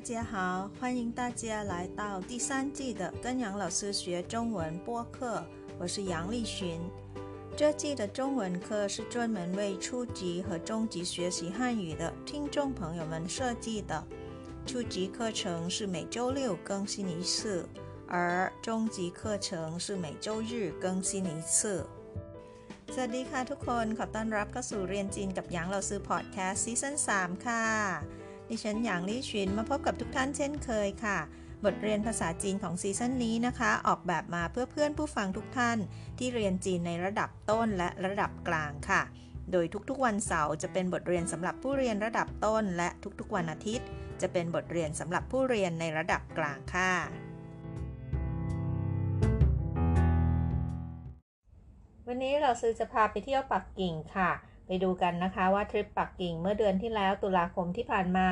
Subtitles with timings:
[0.00, 5.44] 家好，欢迎大家来到第三季的跟杨老师学中文播客，
[5.78, 6.80] 我是杨丽群。
[7.54, 14.02] 这季的中文课是专门为初级和中级学习汉语的听众朋友们设计的。
[14.64, 17.68] 初级课程是每周六更新一次，
[18.08, 21.86] 而中级课程是每周日更新一次。
[22.94, 27.64] สวัสดีค่ะทุกคนขอต้อนรับเข้าสู่เรียนจีนกับหยางเราซื้อพอดแคสต์ซีซั่น3ค่ะ
[28.51, 31.19] ดิฉันหยางลี่ชินมาพบกับทุกท่านเช่นเคยค่ะ
[31.65, 35.77] บทเรียนภาษาจีนของซีซั่นนี้นะคะ ออกแบบมาเพื่อเพื่อนผู้ฟังทุกท่าน
[36.17, 39.01] ที่เรียนจีนในระดับต้นและระดับกลางค่ะ
[39.51, 43.87] โดยทุกๆวันเสาร์จะเป็นบทเรียนสำหรับผู้เรียนระดับต้น และทุกๆวันอาทิตย์
[44.21, 46.93] จะเป็นบทเรียนสำหรับผู้เรียนในระดับกลางค่ะ
[52.07, 54.31] วันนี้เราซื้อจะพาไปเที่ยวปักกิ่งค่ะ
[54.73, 58.27] ไปดูกันนะคะว่าทริปปักกิ่งเมื่อเดือนที่แล้วตุลาคมที่ผ่านมา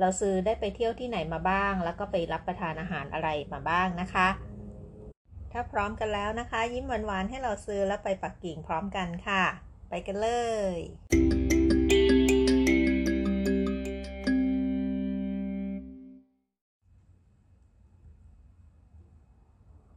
[0.00, 4.28] เราซื้อได้ไปเที่ยวที่ไหนมาบ้าง แล้วก็ไปรับประทานอาหารอะไรมาบ้างนะคะ
[5.52, 9.44] ถ้าพร้อมกันแล้วนะคะ ยิ้มหวานๆให้เราซื้อแล้วไปปักกิ่งพร้อมกันค่ะ
[9.88, 10.28] ไปกันเล
[10.76, 10.78] ย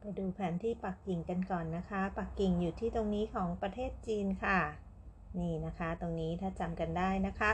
[0.00, 4.60] ไปดูแผนที่ปักกิ่งกันก่อนนะคะ ปักกิ่งอยู่ที่ตรงนี้ของประเทศจีนค่ะ
[5.40, 7.50] นี่นะคะ ตรงนี้ถ้าจำกันได้นะคะ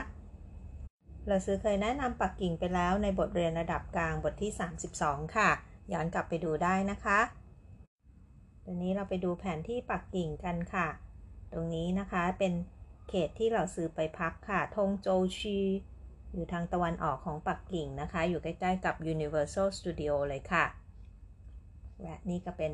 [1.27, 4.51] เราซื้อเคยแนะนำปักกิ่งไปแล้วในบทเรียนระดับกลางบทที่
[4.93, 5.49] 32 ค่ะ
[5.93, 7.19] ย้อนกลับไปดูได้นะคะ
[8.65, 10.87] ตอนนี้เราไปดูแผนที่ปักกิ่งกันค่ะ
[11.51, 12.53] ตรงนี้นะคะเป็น
[13.09, 15.59] เขตที่เราซื้อไปพักค่ะ ทงโจวชี
[16.33, 20.65] อยู่ทางตะวันออกของปักกิ่งนะคะ อยู่ใกล้ ๆ กับ Universal Studio เลยค่ะ
[22.01, 22.73] และนี่ก็เป็น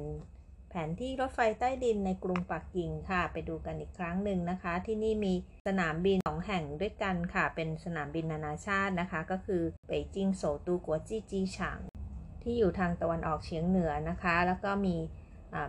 [0.78, 5.34] ผนที่รถไฟใต้ดินในกรุงปักกิ่งค่ะ ไปดูกันอีกครั้งหนึ่งนะคะ ที่นี่มี
[5.68, 11.80] สนามบินสองแห่งด้วยกันค่ะ เป็นสนามบินนานาชาตินะคะ ก็คือเป่ยจิงโซตูกัวจี้จีฉาง
[12.44, 14.96] ที่อยู่ทางตะวันออกเฉียงเหนือนะคะ แล้วก็มี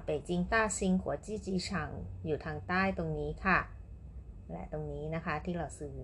[0.02, 1.90] เป่ยจิงต้าซิงกัวจี้จีฉาง
[2.26, 3.58] อยู่ทางใต้ตรงนี้ค่ะ
[4.52, 5.96] และตรงนี้นะคะที่เราซื้อ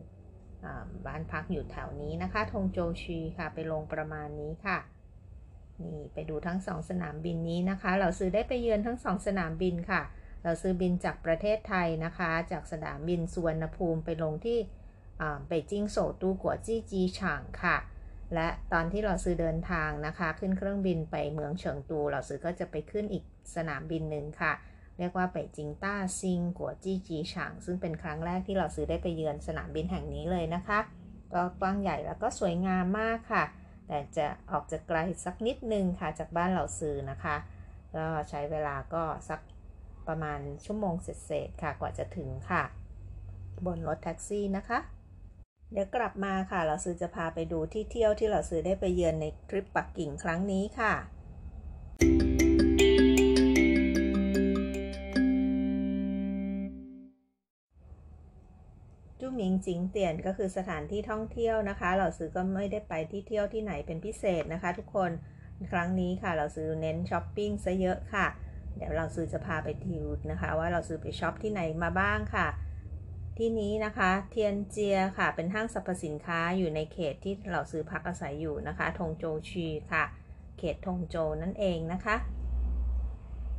[0.64, 0.66] อ
[1.06, 4.78] บ้านพักอยู่แถวนี้นะคะทงโจชีค่ะ ไปลงประมาณนี้ค่ะ
[5.82, 10.02] นี่ไปดูทั้งสองสนามบินนี้นะคะ เราซื้อได้ไปเยือนทั้งสองสนามบินค่ะ
[10.44, 14.58] เราซื้อบินจากประเทศไทยนะคะ จากสนามบินสุวรรณภูมิไปลงที่
[15.46, 17.76] เป่ยจิงโซตูกัวจี้จีฉางค่ะ
[18.34, 23.24] และตอนที่เราซื้อเดินทางนะคะ ขึ้นเครื่องบินไปเมืองเฉิงตู เราซื้อก็จะไปขึ้นอีก
[23.56, 24.52] สนามบินหนึ่งค่ะ
[24.98, 30.78] เรียกว่าเป่ยจิงต้าซิงกัวจี้จีฉางซึ่งเป็นครั้งแรกที่เราซื้อได้ไปเยือนสนามบินแห่งนี้เลยนะคะ
[31.32, 33.44] ก็กว้างใหญ่แล้วก็สวยงามมากค่ะ
[33.88, 37.36] แต่จะออกจะไกลสักนิดนึงค่ะจากบ้านเราซื้อนะคะ
[37.96, 39.40] ก็ใช้เวลาก็สัก
[40.08, 42.62] ประมาณชั่วโมงเศษๆค่ะกว่าจะถึงค่ะ
[43.66, 44.78] บนรถแท็กซี่นะคะ
[45.72, 50.94] เดี๋ยวกลับมาค่ะ เราซื้อจะพาไปดูที่เที่ยวที่เราซื้อได้ไปเยือนในทริปปักกิ่งครั้งนี้ค่ะ
[59.54, 65.10] 景点ก็คือสถานที่ท่องเที่ยวนะคะ เหล่าซือก็ไม่ได้ไปที่เที่ยวที่ไหนเป็นพิเศษนะคะ ทุกคน
[65.72, 68.26] ครั้งนี้ค่ะ เหล่าซือเน้นช้อปปิ้งซะเยอะค่ะ
[68.76, 72.46] เดี๋ยวเหล่าซือจะพาไปรีวิวนะคะ ว่าเหล่าซือไปช็อปที่ไหนมาบ้างค่ะ
[73.38, 80.04] ที่นี้นะคะเทียนเจียค่ะ เป็นห้างสรรพสินค้าอยู่ในเขตที่เหล่าซือพักอาศัยอยู่นะคะ通州区ค่ะ
[80.58, 82.16] เขตทงโจวนั่นเองนะคะ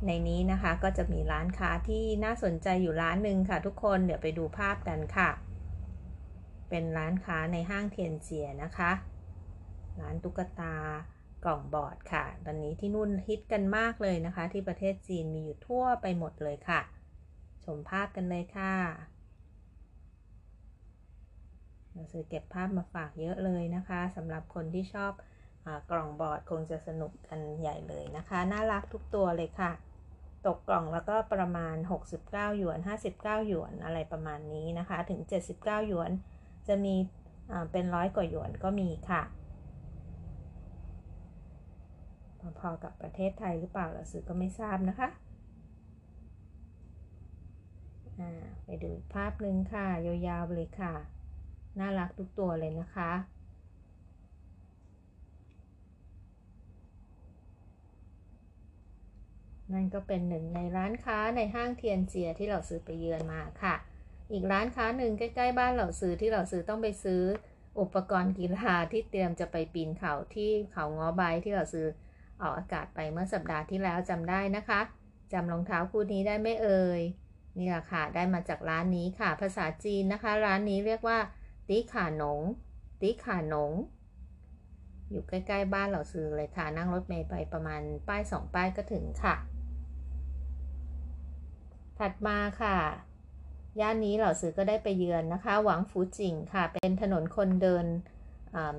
[0.06, 5.28] ในนี้นะคะก็จะมีร้านค้าที่น่าสนใจอยู่ร้านหนึ่งค่ะทุกคนเดี๋ยวไปดูภาพกันค่ะ
[6.68, 8.92] เป็นร้านค้าในห้างเทียนเจียนะคะ
[10.00, 10.74] ร้านตุ๊กตา
[11.44, 16.80] กล่องบอร์ดค่ะ ตอนนี้ที่นู่นฮิตกันมากเลยนะคะ ที่ประเทศจีนมีอยู่ทั่วไปหมดเลยค่ะ
[17.64, 18.74] ชมภาพกันเลยค่ะ
[21.92, 25.12] เราซื้อเก็บภาพมาฝากเยอะเลยนะคะสำหรับคนที่ชอบ
[25.66, 29.72] อกล่องบอร์ดคงจะสนุกกันใหญ่เลยนะคะ น่ารักทุกตัวเลยค่ะ
[30.46, 31.76] ตกกล่องแล้วก็ประมาณ
[32.16, 32.78] 69 หยวน
[33.12, 35.20] 59 หยวนอะไรประมาณนี้นะคะ ถึง
[35.54, 36.10] 79 หยวน
[36.68, 36.94] จะมี
[37.72, 39.22] เป็นร้อยกว่าหยวนก็มีค่ะ
[42.60, 45.08] พอๆกับประเทศไทยหรือเปล่าเราซื้อก็ไม่ทราบนะคะ
[48.64, 50.94] ไปดูภาพหนึ่งค่ะ ยาวๆเลยค่ะ
[51.78, 53.10] น่ารักทุกตัวเลยนะคะ
[59.72, 63.74] นั่นก็เป็นหนึ่งในร้านค้าในห้างเทียนเจียที่เราซื้อไปเยือนมาค่ะ
[64.32, 67.22] อีกร้านค้าหนึ่งใกล้ๆบ้านเราซื้อที่เราซื้อต้องไปซื้อ
[67.80, 71.86] อุปกรณ์กีฬาที่เตรียมจะไปปีนเขาที่เขาง้อใบที่เราซื้อ
[72.40, 74.80] ออกอากาศไปเมื่อสัปดาห์ที่แล้วจำได้นะคะ
[75.32, 77.00] จำรองเท้าคู่นี้ได้ไม่เอ่ย
[77.58, 81.18] นี่แหละค่ะ ได้มาจากร้านนี้ค่ะ ภาษาจีนนะคะ ร้านนี้เรียกว่า
[81.68, 82.40] ติขาหนง
[83.00, 83.72] ติขาหนง
[85.10, 89.34] อยู่ใกล้ๆบ้านเหล่าซือเลยค่ะ นั่งรถเมล์ไปประมาณป้ายสองป้ายก็ถึงค่ะ
[91.98, 92.76] ถัดมาค่ะ
[93.80, 97.86] ย่านนี้เหล่าซือก็ได้ไปเยือนนะคะ หวังฟูจิงค่ะ เป็นถนนคนเดิน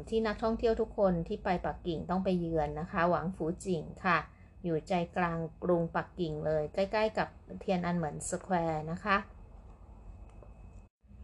[0.09, 4.17] ที่นักท่องเที่ยวทุกคนที่ไปปักกิ่งต้องไปเยือนนะคะ หวังฟูจิงค่ะ
[4.63, 7.27] อยู่ใจกลางกรุงปักกิ่งเลย ใกล้ๆ กับ
[7.59, 9.17] เทียนอันเหมิน Square นะคะ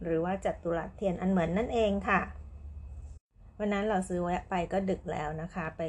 [0.02, 2.20] หรือว่าจัตุรัสเทียนอันเหมินนั่นเองค่ะ
[3.58, 5.82] วันนั้นเราซื้อแวะไปก็ดึกแล้วนะคะ ไป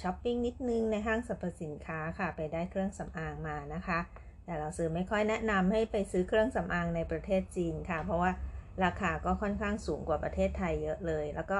[0.00, 3.98] ช้อปปิ้งนิดนึงในห้างสรรพสินค้าค่ะ ไปได้เครื่องสำอางมานะคะ
[4.48, 8.30] แต่เราซื้อไม่ค่อยแนะนำให้ไปซื้อเครื่องสำอางในประเทศจีนค่ะ เพราะว่า
[8.84, 11.58] ราคาก็ค่อนข้างสูงกว่าประเทศไทยเยอะเลย แล้วก็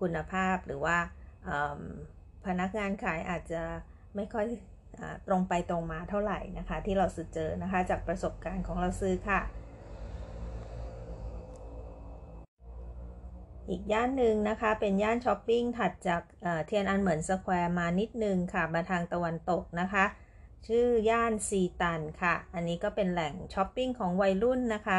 [0.00, 0.96] คุณภาพหรือว่า
[2.46, 3.62] พนักงานขายอาจจะ
[4.16, 4.46] ไม่ค่อย
[5.28, 9.40] ตรงไปตรงมาเท่าไหร่นะคะ ที่เราซื้อเจอนะคะจากประสบการณ์ของเราซื้อค่ะ
[13.70, 16.22] อีกย่านหนึ่งนะคะเป็นย่านช้อปปิ้งถัดจาก
[16.66, 20.04] เทียนอันเหมิน Square มานิดนึงค่ะมาทางตะวันตกนะคะ
[20.66, 24.98] ชื่อย่านซีตันค่ะ อันนี้ก็เป็นแหล่งช้อปปิ้งของวัยรุ่นนะคะ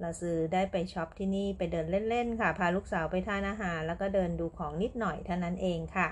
[0.00, 6.08] เหล่าซือได้ไปช็อปที่นี่ไปเดินเล่นๆค่ะ พาลูกสาวไปทานอาหาร แล้วก็เดินดูของนิดหน่อยเท่านั้นเองค่ะ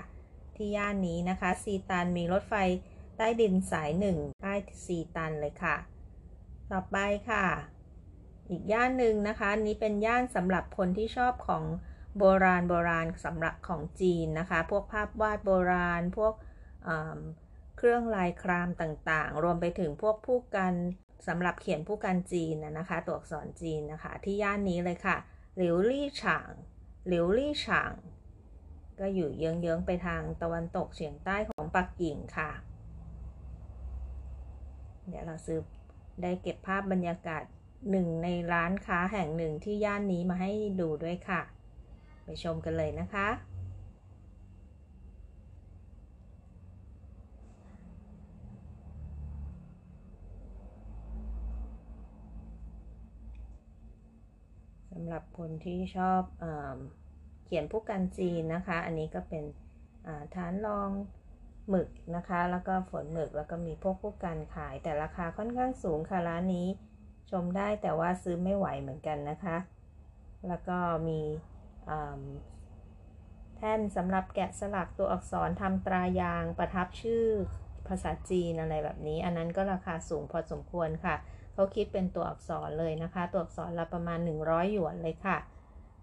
[0.55, 2.55] ที่ย่านนี้นะคะซีตันมีรถไฟ
[3.17, 4.53] ใต้ดินสายหนึ่งใต้
[4.85, 5.75] ซีตันเลยค่ะ
[6.71, 6.97] ต่อไป
[7.29, 7.45] ค่ะ
[8.49, 11.63] อีกย่านหนึ่งนะคะนี้เป็นย่านสำหรับคนที่ชอบของ
[12.17, 16.33] โบราณโบราณสำหรับของจีนนะคะ พวกภาพวาดโบราณ พวก
[17.77, 20.73] เครื่องลายครามต่างๆ รวมไปถึงพวกผู้กัน
[21.27, 25.17] สำหรับเขียนผู้กันจีนนะคะ ตัวอักษรจีนนะคะ ที่ย่านนี้เลยค่ะ
[25.57, 26.51] หลิวลี่ฉาง
[27.07, 27.93] หลิวลี่ฉาง
[28.99, 32.51] ก็อยู่เยื้องๆไปทางตะวันตกเฉียงใต้ของปักกิ่งค่ะ
[35.07, 35.59] เดี๋ยวเราซื้อ
[36.21, 37.43] ได้เก็บภาพบรรยากาศ
[37.91, 40.51] หนึ่งในร้านค้าแห่งหนึ่งที่ย่านนี้มาให้
[40.81, 41.41] ดูด้วยค่ะ
[42.23, 56.45] ไปชมกันเลยนะคะำหรับคนที่ชอบเอ
[57.45, 59.43] เขียนผู้กันจีนนะคะ อันนี้ก็เป็น
[60.35, 60.89] ฐานรอง
[61.69, 66.67] หมึกนะคะ แล้วก็ฝนหมึกแล้วก็มีพวกผู้กันขาย แต่ราคาค่อนข้างสูงค่ะร้านนี้
[67.31, 69.57] ชมได้แต่ว่าซื้อไม่ไหวเหมือนกันนะคะ
[70.47, 70.77] แล้วก็
[71.07, 71.21] มี
[73.55, 77.25] แท่นสำหรับแกะสลักตัวอักษรทำตรายางประทับชื่อ
[77.87, 81.15] ภาษาจีนอะไรแบบนี้ อันนั้นก็ราคาสูงพอสมควรค่ะ
[81.57, 85.37] เขาคิดเป็นตัวอักษรเลยนะคะ ตัวอักษรละประมาณ 100 หยวนเลยค่ะ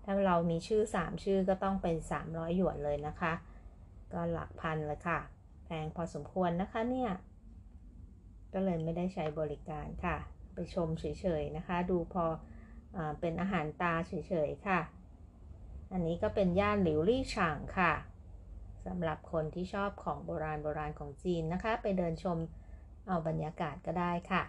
[0.04, 1.96] ถ้าเรามีชื่อ 3 ชื่อก็ต้องเป็น
[2.26, 3.32] 300 หยวนเลยนะคะ
[4.12, 5.18] ก็หลักพันเลยค่ะ
[5.64, 7.10] แพงพอสมควรนะคะเนี่ย
[8.52, 10.16] ก็เลยไม่ได้ใช้บริการค่ะ
[10.54, 12.24] ไปชมเฉยๆนะคะ ดูพอ
[12.96, 14.12] อเป็นอาหารตาเฉ
[14.48, 14.80] ยๆค่ะ
[15.92, 17.92] อันนี้ก็เป็นย่านหลิวลี่ฉางค่ะ
[18.86, 22.38] สำหรับคนที่ชอบของโบราณโบราณของจีนนะคะ ไปเดินชม
[23.06, 24.42] เอาบรรยากาศก็ได้ค่ะ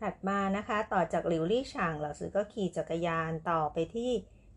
[0.00, 4.10] ถัดมานะคะต่อจากหลิวลี่ฉางเหล่าซือก็ขี่จักรยานต่อไปที่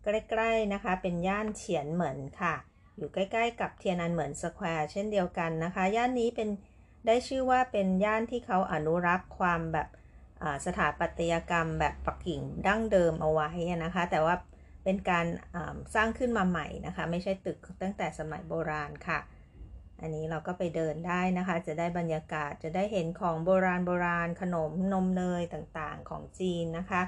[0.03, 2.55] ใกล้ๆนะคะ เป็นย่านเฉียนเหมินค่ะ
[2.97, 6.49] อยู่ใกล้ๆ กับเทียนอันเหมิน Square เช่นเดียวกันนะคะ ย่านนี้เป็น
[7.07, 9.87] ได้ชื่อว่าเป็นย่านที่เขาอนุรักษ์ความแบบ
[10.65, 13.49] สถาปัตยกรรมแบบปักกิ่งดั้งเดิมเอาไว้
[13.83, 14.35] นะคะ แต่ว่า
[14.83, 15.25] เป็นการ
[15.95, 19.19] สร้างขึ้นมาใหม่นะคะ ไม่ใช่ตึกตั้งแต่สมัยโบราณค่ะ
[20.01, 27.01] อันนี้เราก็ไปเดินได้นะคะ จะได้บรรยากาศจะได้เห็นของโบราณโบราณขนมนมเนยต่างๆของจีนนะคะ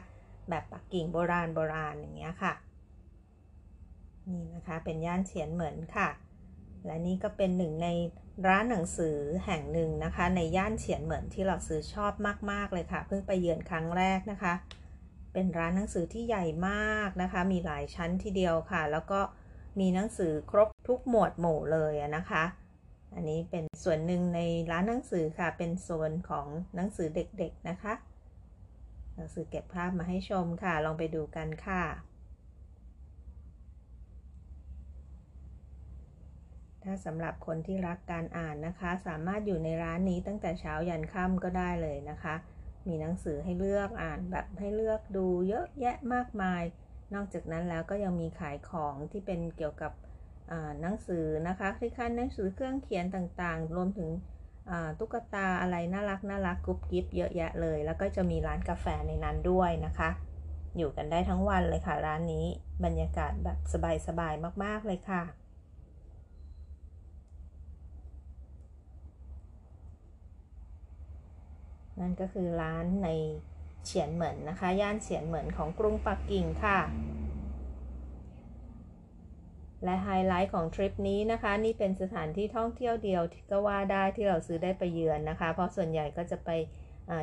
[0.50, 2.54] แบบปักกิ่งโบราณโบราณอย่างเงี้ยค่ะ
[4.30, 6.10] นี่นะคะเป็นย่านเฉียนเหมือนค่ะ
[6.86, 7.88] และนี่ก็เป็นหนึ่งใน
[8.48, 12.14] ร้านหนังสือแห่งหนึ่งนะคะ ในย่านเฉียนเหมือนที่เราซื้อชอบ
[12.52, 14.54] มากๆเลยค่ะ เพิ่งไปเยือนครั้งแรกนะคะ
[15.34, 19.20] เป็นร้านหนังสือที่ใหญ่มากนะคะ มีหลายชั้นทีเดียวค่ะ แล้วก็
[19.80, 22.44] มีหนังสือครบทุกหมวดหมู่เลยนะคะ
[23.16, 24.40] อันนี้เป็นส่วนหนึ่งใน
[24.72, 27.94] ร้านหนังสือค่ะ เป็นโซนของหนังสือเด็กๆนะคะ
[29.16, 31.84] หนังสือเก็บภาพมาให้ชมค่ะ ลองไปดูกันค่ะ
[36.84, 42.36] ถ้าสำหรับคนที่รักการอ่านนะคะ สามารถอยู่ในร้านนี้ตั้งแต่เช้ายันค่ำก็ได้เลยนะคะ
[42.88, 46.64] มีหนังสือให้เลือกอ่านแบบให้เลือกดูเยอะแยะมากมาย
[47.14, 49.92] นอกจากนั้นแล้วก็ยังมีขายของที่เป็นเกี่ยวกับ
[50.82, 54.10] หนังสือนะคะคล้ายๆหนังสือเครื่องเขียนต่างๆ รวมถึง
[55.00, 60.10] ตุ๊กตาอะไรน่ารักน่ารักกุ๊บกิ๊บเยอะแยะเลย แล้วก็จะมีร้านกาแฟในนั้นด้วยนะคะ
[60.78, 62.46] อยู่กันได้ทั้งวันเลยค่ะ ร้านนี้
[62.84, 63.58] บรรยากาศแบบ
[64.08, 65.24] สบายๆมากๆเลยค่ะ
[72.00, 73.10] นั่นก็คือร้านใน
[73.86, 76.80] เฉียนเหมินนะคะ ย่านเฉียนเหมินของกรุงปักกิ่งค่ะ
[79.84, 86.50] และไฮไลท์ของทริปนี้นะคะ นี่เป็นสถานที่ท่องเที่ยวเดียวที่ก็ว่าได้ที่เราซื้อได้ไปเยือนนะคะ เพราะส่วนใหญ่ก็จะไป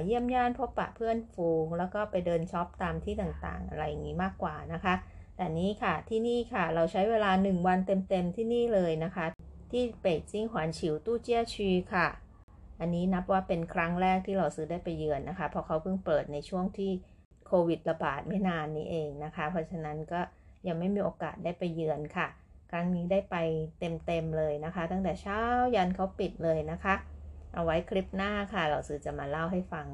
[0.05, 4.95] เยี่ยมญาติพบปะเพื่อนฝูง แล้วก็ไปเดินช็อปตามที่ต่างๆ อะไรอย่างนี้มากกว่านะคะ
[5.37, 9.27] แต่นี้ค่ะที่นี่ค่ะเราใช้เวลา 1 วันเต็มๆที่นี่เลยนะคะ
[9.71, 12.09] ที่เป่ยจิ้งหวานฉิวตู้เจี้ยชีค่ะ
[12.81, 16.91] อันนี้นับว่าเป็นครั้งแรกที่เราซื้อได้ไปเยือนนะคะ เพราะเขาเพิ่งเปิดในช่วงที่
[17.47, 20.21] โควิดระบาดไม่นานนี้เองนะคะ เพราะฉะนั้นก็
[20.69, 22.29] ยังไม่มีโอกาสได้ไปเยือนค่ะ
[22.71, 23.37] ครั้งนี้ได้ไป
[23.79, 25.41] เต็มๆเลยนะคะ ตั้งแต่เช้า
[25.75, 26.95] ยันเขาปิดเลยนะคะ
[27.55, 29.87] เอาไว้คลิปหน้าค่ะ เราซื้อจะมาเล่าให้ฟัง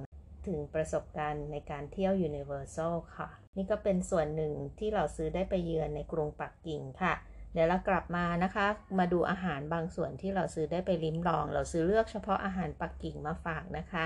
[0.47, 7.15] ถึงประสบการณ์ในการเที่ยว Universal ค่ะ นี่ก็เป็นส่วนหนึ่งที่เราซื้อได้ไปเยือนในกรุงปักกิ่งค่ะ
[7.53, 8.67] เดี๋ยวเรากลับมานะคะ
[8.99, 14.05] มาดูอาหารบางส่วนที่เราซื้อได้ไปลิ้มลอง เราซื้อเลือกเฉพาะอาหารปักกิ่งมาฝากนะคะ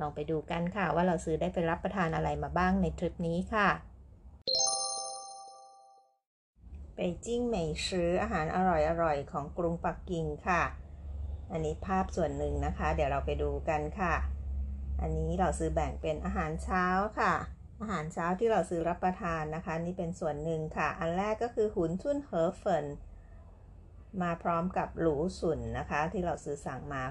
[0.00, 3.68] ลองไปดูกันค่ะว่าเราซื้อได้ไปรับประทานอะไรมาบ้างในทริปนี้ค่ะ
[6.94, 8.58] เปจิ้งเหมยซื้ออาหารอ
[9.02, 10.62] ร่อยๆของกรุงปักกิ่งค่ะ
[11.52, 14.14] อันนี้ภาพส่วนหนึ่งนะคะ เดี๋ยวเราไปดูกันค่ะ
[15.00, 16.86] อันนี้เราซื้อแบ่งเป็นอาหารเช้า
[17.18, 17.34] ค่ะ
[17.80, 22.86] อาหารเช้าที่เราซื้อรับประทานนะคะ นี่เป็นส่วนหนึ่งค่ะ อันแรกก็คือหุนทุนเฮอเฟิน
[24.22, 27.02] มาพร้อมกับหลูสุนนะคะ ที่เราซื้อสั่งมา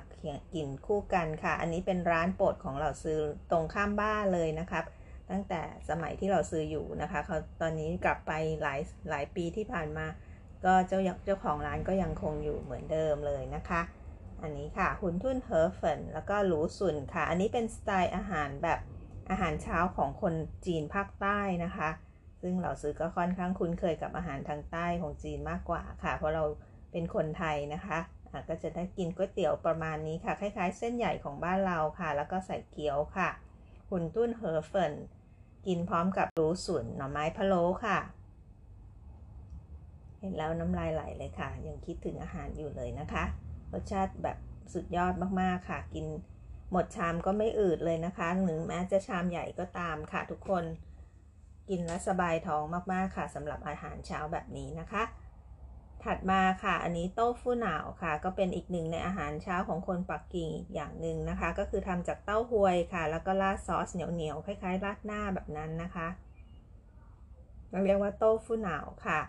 [0.54, 3.20] กินคู่กันค่ะ อันนี้เป็นร้านโปรดของเราซื้อ
[3.52, 4.84] ตรงข้ามบ้านเลยนะครับ
[5.32, 10.06] ตั้งแต่สมัยที่เราซื้ออยู่นะคะเขาตอนนี้กลับไปหลายหลายปีที่ผ่านมา
[10.65, 13.82] ก็เจ้าเจ้าของร้านก็ยังคงอยู่เหมือนเดิมเลยนะคะ
[14.42, 18.80] อันนี้ค่ะหุนทุ่นเฮอร์เฟนแล้วก็หลูสุนค่ะ อันนี้เป็นสไตล์อาหารแบบ
[19.30, 20.34] อาหารเช้าของคน
[20.65, 21.89] จีนภาคใต้นะคะ
[22.42, 26.44] ซึ่งเราซื้อก็ค่อนข้างคุ้นเคยกับอาหารทางใต้ของจีนมากกว่าค่ะ เพราะเรา
[26.92, 28.00] เป็นคนไทยนะคะ
[28.50, 33.30] ก็จะได้กินก๋วยเตี๋ยวประมาณนี้ค่ะ คล้ายๆ เส้นใหญ่ของบ้านเราค่ะ แล้วก็ใส่เกี๊ยวค่ะ
[33.89, 34.93] 馄饨河粉
[35.67, 38.00] กินพร้อมกับ卤笋หน่อไม้พะโล้ค่ะ
[40.20, 43.24] เห็นแล้วน้ำลายไหลเลยค่ะ ยังคิดถึงอาหารอยู่เลยนะคะ
[43.74, 44.38] รสชาติแบบ
[44.74, 46.05] สุดยอดมากๆค่ะ กิน
[46.72, 50.63] หมดชามก็ไม่อืดเลยนะคะหรือแม้จะชามใหญ่ก็ตามค่ะทุกคน
[51.70, 55.03] กินแล้วสบายท้องมากๆค่ะสำหรับอาหารเช้าแบบนี้นะคะ
[56.03, 66.07] ถัดมาค่ะ อันนี้豆腐脑ค่ะ ก็เป็นอีกหนึ่งในอาหารเช้าของคนปักกิ่งอีกอย่างหนึ่งนะคะ ก็คือทำจากเต้าฮวยค่ะ แล้วก็ราดซอสเหนียวๆคล้ายๆราดหน้าแบบนั้นนะคะ
[67.72, 69.19] เราเรียกว่าโต้ฟูหนาวค่ะ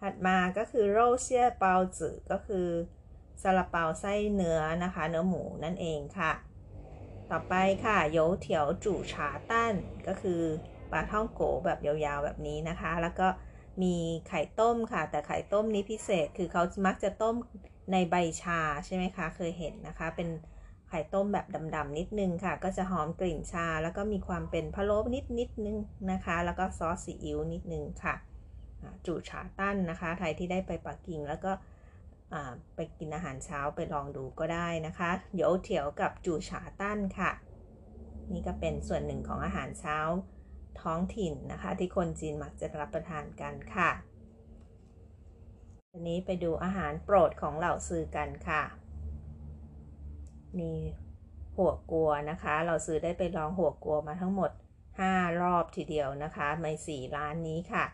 [0.00, 2.68] ถัดมาก็คือโรเซียเปาจือก็คือ
[3.42, 6.32] ซาลาเปาไส้เนื้อนะคะ เนื้อหมูนั่นเองค่ะ
[7.30, 7.54] ต่อไป
[7.84, 9.74] ค่ะโยเถียวจู่ฉาตั้น
[10.06, 10.42] ก็คือ
[10.90, 13.26] ปลาท่องโกแบบยาวๆแบบนี้นะคะ แล้วก็
[13.82, 13.96] มี
[14.28, 17.34] ไข่ต้มค่ะ แต่ไข่ต้มนี้พิเศษคือเขามักจะต้ม
[17.92, 20.28] ในใบชาใช่ไหมคะ เคยเห็นนะคะ เป็น
[20.88, 25.78] ไข่ต้มแบบดำๆนิดนึงค่ะ ก็จะหอมกลิ่นชา แล้วก็มีความเป็นพะโล้นิดนิดนึง
[26.12, 28.14] นะคะ แล้วก็ซอสซีอิ๊วนิดนึงค่ะ
[29.06, 31.52] จูฉาตั้นนะคะใครที่ได้ไปปักกิ่งแล้วก็
[32.74, 37.30] ไปกินอาหารเช้าไปลองดูก็ได้นะคะโยเถียวกับจูฉาตั้นค่ะ
[38.32, 39.98] นี่ก็เป็นส่วนหนึ่งของอาหารเช้า
[40.82, 43.90] ท้องถิ่นนะคะ ที่คนจีนมักจะรับประทานกันค่ะ
[45.90, 48.62] ทีนี้ไปดูอาหารโปรดของเหล่าซื้อกันค่ะ
[50.58, 50.72] มี
[51.56, 54.50] หัวกัวนะคะ เราซื้อได้ไปลองหัวกัวมาทั้งหมด
[54.96, 57.84] 5 รอบทีเดียวนะคะใน4ร้านนี้ค่ะ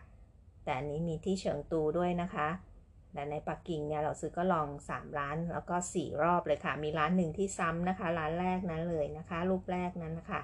[0.65, 2.47] แต่นนี้มีที่เฉิงตูด้วยนะคะ
[3.13, 10.41] แต่ในปักกิ่งเนี่ยเราซื้อก็ลอง 3 ร้านแล้วก็ 4 รอบเลยค่ะ มีร้านหนึ่งที่ซ้ำนะคะ ร้านแรกนั้นเลยนะคะ รูปแรกนั้นนะคะ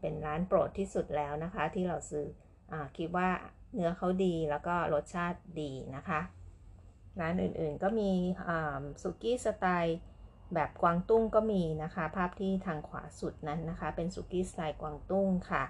[0.00, 2.26] เป็นร้านโปรดที่สุดแล้วนะคะ ที่เราซื้อ
[2.72, 3.28] อคิดว่า
[3.74, 6.20] เนื้อเขาดีแล้วก็รสชาติดีนะคะ
[7.20, 8.10] ร้านอื่นๆก็มี
[9.02, 9.98] สุกี้สไตล์
[10.54, 15.64] แบบกวางตุ้งก็มีนะคะ ภาพที่ทางขวาสุดนั้นนะคะ เป็นสุกี้สไตล์กวางตุ้งค่ะ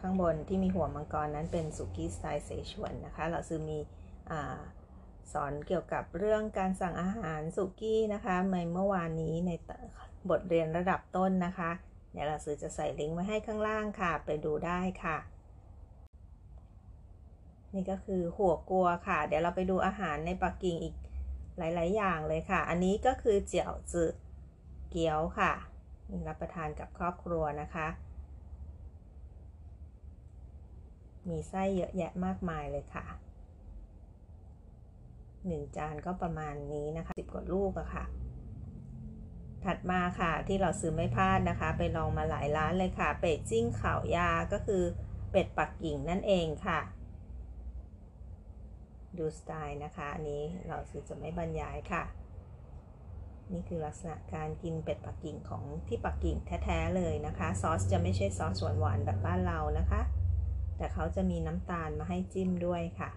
[0.00, 3.78] ข้างบนที่มีหัวมังกรนั้นเป็นสุกี้สไตล์เสฉวนนะคะ เราซื้อมี
[5.32, 9.50] สอนเกี่ยวกับเรื่องการสั่งอาหารสุกี้นะคะในเมื่อวานนี้ใน
[10.30, 11.70] บทเรียนระดับต้นนะคะ
[12.12, 15.18] เดี๋ยวเราซื้อจะใส่ลิงก์ไว้ให้ข้างล่างค่ะ ไปดูได้ค่ะ
[17.74, 20.94] นี่ก็คือหัวกัวค่ะ เดี๋ยวเราไปดูอาหารในปักกิ่งอีก
[21.58, 24.04] หลาย ๆ อย่างเลยค่ะ อันนี้ก็คือเจียวจื
[24.90, 25.52] เกี๊ยวค่ะ
[26.28, 27.88] รับประทานกับครอบครัวนะคะ
[31.28, 33.04] มีไส้เยอะแยะมากมายเลยค่ะ
[35.48, 38.04] 1 จานก็ประมาณนี้นะคะ 10 กว่าลูกอะค่ะ
[39.64, 44.82] ถัดมาค่ะที่เราซื้อไม่พลาดนะคะ ไปลองมาหลายร้านเลยค่ะ เป็ดจิ้งขาวยาก็คือ
[45.30, 46.80] เป็ดปักกิ่งนั่นเองค่ะ
[49.18, 52.04] ดูสไตล์นะคะอันนี้เราซื้อจะไม่บรรยายค่ะ
[53.52, 60.00] นี่คือลักษณะการกินเป็ดปักกิ่งของที่ปักกิ่งแท้ๆเลยนะคะ ซอสจะไม่ใช่ซอสหวานๆแบบบ้านเรานะคะ
[60.76, 63.10] แต่เขาจะมีน้ำตาลมาให้จิ้มด้วยค่ะ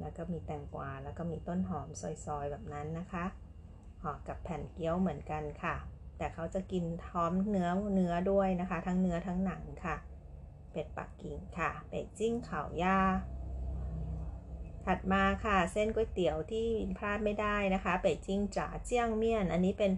[0.00, 1.88] แล้วก็มีแตงกวา แล้วก็มีต้นหอม
[2.24, 3.24] ซอยๆแบบนั้นนะคะ
[4.02, 5.76] ห่อกับแผ่นเกี๊ยวเหมือนกันค่ะ
[6.18, 9.96] แต่เขาจะกินท้อมเนื้อเนื้อด้วยนะคะ ทั้งเนื้อทั้งหนังค่ะ
[10.72, 12.98] เป็ดปักกิ่งค่ะ เป็ดจิ้งข่าวย่า
[14.86, 19.92] ถัดมาค่ะ เส้นก๋วยเตี๋ยวที่พลาดไม่ได้นะคะ เป็ดจิ้งจ๋าเจี้ยงเมี่ยน อันนี้เป็น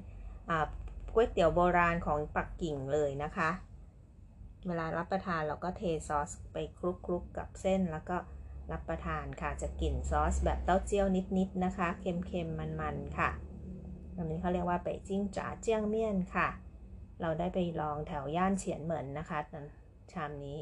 [1.15, 3.51] ก๋วยเตี๋ยวโบราณของปักกิ่งเลยนะคะ
[4.67, 6.81] เวลารับประทานเราก็เทซอสไปค
[7.11, 8.17] ลุกๆกับเส้นแล้วก็
[8.73, 11.07] รับประทานค่ะจะกลิ่นซอสแบบเต้าเจี้ยว
[11.39, 13.31] นิดๆนะคะเค็มๆมันๆค่ะ
[14.17, 16.49] อันนี้เขาเรียกว่าเป่จิ้งจ๋าเจี้ยงเมี่ยนค่ะ
[17.21, 19.39] เราได้ไปลองแถวย่านเฉียนเหมินนะคะ
[20.13, 20.59] ชามนี้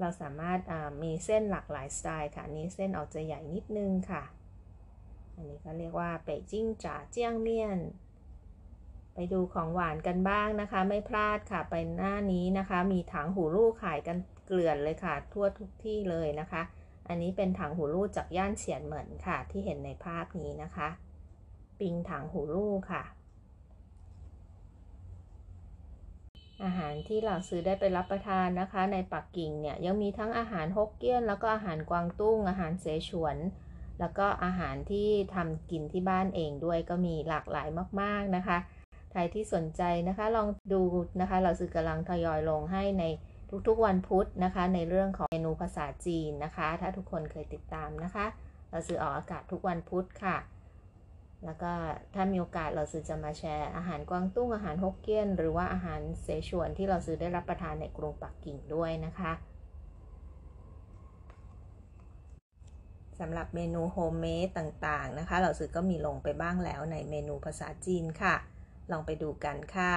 [0.00, 0.60] เราสามารถ
[1.02, 4.22] มีเส้นหลากหลายสไตล์ค่ะนี้เส้นออกจะใหญ่นิดนึงค่ะ
[5.34, 7.78] อันนี้ก็เรียกว่าเป่จิ้งจ๋าเจี้ยงเมี่ยน
[9.14, 14.16] ไปดูของหวานกันบ้างนะคะ ไม่พลาดค่ะ ไปหน้านี้นะคะ มีถังหูลูกขายกัน
[14.48, 16.62] เกลื่อนเลยค่ะ ทั่วทุกที่เลยนะคะ
[17.08, 20.88] อันนี้เป็นถังหูรูดจากย่านเฉียนเหมือนค่ะ ที่เห็นในภาพนี้นะคะ
[21.80, 23.02] ปิงถังหูรูดค่ะ
[26.64, 33.36] อาหารที่เราซื้อได้ไปรับประทานนะคะ ในปักกิ่งเนี่ยยังมีทั้งอาหารฮกเกี้ยน แล้วก็อาหารกวางตุ้ง อาหารเสฉวน
[34.00, 37.68] แล้วก็อาหารที่ทำกินที่บ้านเองด้วยก็มีหลากหลาย
[38.00, 38.58] มาก ๆนะคะ
[39.12, 40.82] ใครที่สนใจนะคะลองดู
[41.20, 43.04] นะคะ เราซื้อกำลังทยอยลงให้ใน
[43.66, 48.26] ทุกๆวันพุธนะคะ ในเรื่องของเมนูภาษาจีนนะคะ ถ้าทุกคนเคยติดตามนะคะ
[48.70, 50.36] เหล่าซือออกอากาศทุกวันพุธค่ะ
[51.44, 51.72] แล้วก็
[52.14, 59.32] ถ้ามีโอกาสเหล่าซือจะมาแชร์อาหารกวางตุ้งอาหารฮกเกี้ยน หรือว่าอาหารเสฉวนที่เหล่าซือได้รับประทานในกรุงปักกิ่งด้วยนะคะ
[63.20, 68.34] สำหรับเมนูโฮมเมดต่างๆนะคะ เหล่าซือก็มีลงไปบ้างแล้วในเมนูภาษาจีนค่ะ
[68.90, 69.94] ลองไปดูกันค่ะ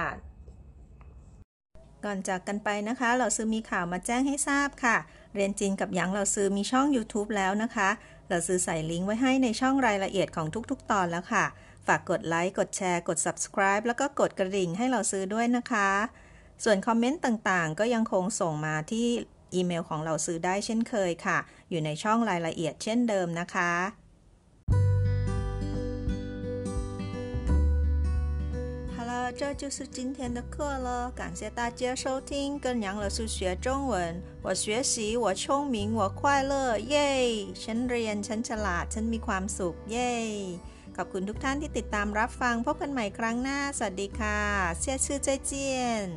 [2.04, 4.96] ก่อนจากกันไปนะคะ เราซื้อมีข่าวมาแจ้งให้ทราบค่ะ
[5.34, 7.88] เรียนจีนกับหยางเราซื้อมีช่อง YouTube แล้วนะคะ
[8.28, 11.44] เราซื้อใส่ลิงก์ไว้ให้ในช่องรายละเอียดของทุกๆ ตอนแล้วค่ะ
[11.86, 15.90] ฝากกดไลค์ กดแชร์ กด subscribe แล้วก็กดกระดิ่งให้เราซื้อด้วยนะคะ
[16.64, 19.06] ส่วนคอมเมนต์ต่างๆ ก็ยังคงส่งมาที่
[19.54, 21.38] อีเมลของเราซื้อได้เช่นเคยค่ะ
[21.70, 23.70] อยู่ในช่องรายละเอียดเช่นเดิมนะคะ
[29.37, 34.21] 这就是今天的课了，感谢大家收听，跟杨老师学中文。
[34.41, 37.53] 我学习，我聪明，我快乐，耶！
[37.53, 40.13] ฉันเรียนฉันฉลาดฉันมีความสุขเย่
[40.95, 44.39] ขอบคุณทุกท่านที่ติดตามรับฟังพบกันใหม่ครั้งหน้า สวัสดีค่ะ
[44.79, 46.07] เชื่อชื่อใจเจียน